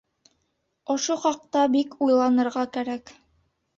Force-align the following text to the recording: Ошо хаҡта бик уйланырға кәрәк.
Ошо 0.93 1.19
хаҡта 1.25 1.67
бик 1.75 1.95
уйланырға 2.07 2.65
кәрәк. 2.79 3.15